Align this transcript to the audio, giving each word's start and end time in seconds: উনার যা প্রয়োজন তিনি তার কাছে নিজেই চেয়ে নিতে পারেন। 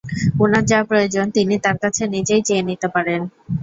উনার 0.43 0.63
যা 0.65 0.79
প্রয়োজন 0.83 1.25
তিনি 1.35 1.55
তার 1.65 1.77
কাছে 1.83 2.03
নিজেই 2.15 2.41
চেয়ে 2.47 2.67
নিতে 2.69 2.87
পারেন। 2.95 3.21